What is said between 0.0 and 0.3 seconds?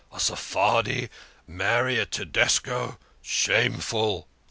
A